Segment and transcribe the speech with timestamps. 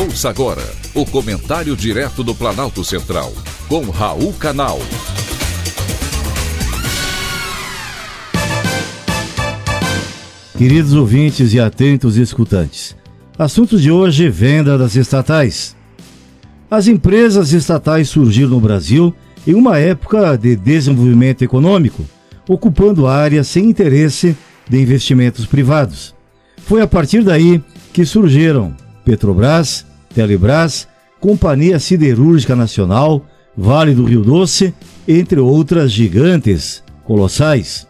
[0.00, 0.62] Ouça agora
[0.94, 3.32] o comentário direto do Planalto Central,
[3.68, 4.78] com Raul Canal.
[10.56, 12.94] Queridos ouvintes e atentos escutantes,
[13.36, 15.74] assunto de hoje: venda das estatais.
[16.70, 19.12] As empresas estatais surgiram no Brasil
[19.44, 22.04] em uma época de desenvolvimento econômico,
[22.48, 24.36] ocupando áreas sem interesse
[24.70, 26.14] de investimentos privados.
[26.58, 27.60] Foi a partir daí
[27.92, 30.88] que surgiram Petrobras, Telebrás,
[31.20, 33.24] Companhia Siderúrgica Nacional,
[33.56, 34.72] Vale do Rio Doce,
[35.06, 37.86] entre outras gigantes colossais.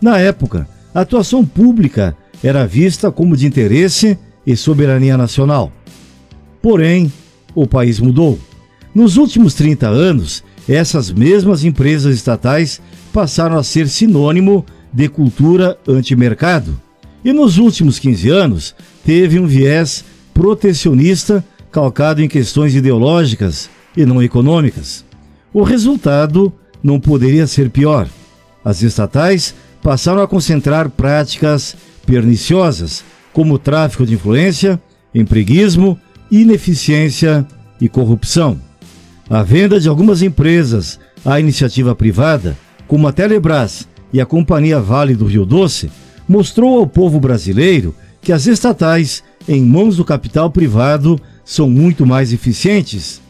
[0.00, 5.72] Na época, a atuação pública era vista como de interesse e soberania nacional.
[6.60, 7.12] Porém,
[7.54, 8.38] o país mudou.
[8.94, 12.80] Nos últimos 30 anos, essas mesmas empresas estatais
[13.12, 16.80] passaram a ser sinônimo de cultura antimercado.
[17.24, 24.22] E nos últimos 15 anos, teve um viés protecionista calcado em questões ideológicas e não
[24.22, 25.04] econômicas.
[25.52, 28.06] O resultado não poderia ser pior.
[28.64, 31.74] As estatais passaram a concentrar práticas
[32.06, 34.80] perniciosas, como tráfico de influência,
[35.14, 35.98] empreguismo,
[36.30, 37.46] ineficiência
[37.80, 38.60] e corrupção.
[39.28, 45.14] A venda de algumas empresas à iniciativa privada, como a Telebrás e a Companhia Vale
[45.14, 45.90] do Rio Doce,
[46.28, 52.32] mostrou ao povo brasileiro que as estatais, em mãos do capital privado, são muito mais
[52.32, 53.20] eficientes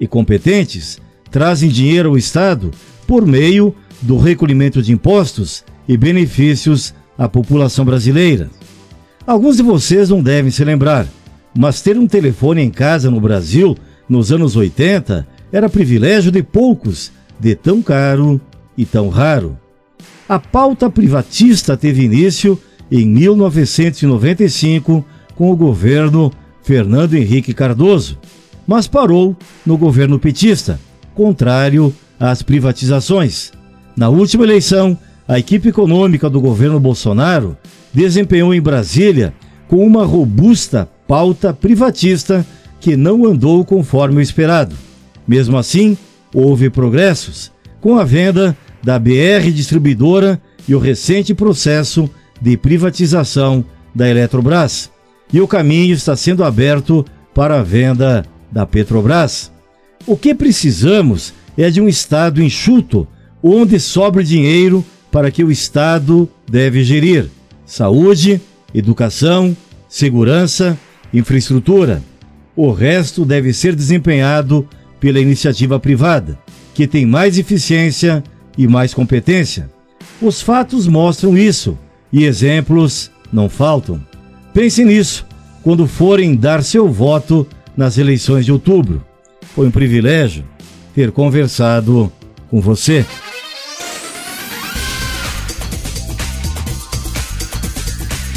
[0.00, 0.98] e competentes,
[1.30, 2.70] trazem dinheiro ao Estado
[3.06, 8.50] por meio do recolhimento de impostos e benefícios à população brasileira.
[9.26, 11.06] Alguns de vocês não devem se lembrar,
[11.56, 13.76] mas ter um telefone em casa no Brasil
[14.08, 18.40] nos anos 80 era privilégio de poucos, de tão caro
[18.76, 19.58] e tão raro.
[20.28, 22.58] A pauta privatista teve início
[22.90, 26.32] em 1995 com o governo
[26.68, 28.18] Fernando Henrique Cardoso,
[28.66, 30.78] mas parou no governo petista,
[31.14, 33.52] contrário às privatizações.
[33.96, 37.56] Na última eleição, a equipe econômica do governo Bolsonaro
[37.90, 39.32] desempenhou em Brasília
[39.66, 42.44] com uma robusta pauta privatista
[42.78, 44.76] que não andou conforme o esperado.
[45.26, 45.96] Mesmo assim,
[46.34, 52.10] houve progressos, com a venda da BR Distribuidora e o recente processo
[52.42, 53.64] de privatização
[53.94, 54.90] da Eletrobras.
[55.32, 59.52] E o caminho está sendo aberto para a venda da Petrobras.
[60.06, 63.06] O que precisamos é de um Estado enxuto,
[63.42, 67.28] onde sobre dinheiro para que o Estado deve gerir
[67.68, 68.40] saúde,
[68.74, 69.56] educação,
[69.88, 70.78] segurança,
[71.12, 72.02] infraestrutura.
[72.56, 74.66] O resto deve ser desempenhado
[74.98, 76.38] pela iniciativa privada,
[76.74, 78.24] que tem mais eficiência
[78.56, 79.70] e mais competência.
[80.20, 81.78] Os fatos mostram isso
[82.12, 84.04] e exemplos não faltam.
[84.58, 85.24] Pense nisso
[85.62, 87.46] quando forem dar seu voto
[87.76, 89.06] nas eleições de outubro.
[89.54, 90.44] Foi um privilégio
[90.92, 92.12] ter conversado
[92.50, 93.06] com você.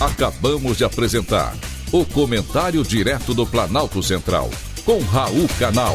[0.00, 1.54] Acabamos de apresentar
[1.92, 4.50] o Comentário Direto do Planalto Central,
[4.84, 5.94] com Raul Canal.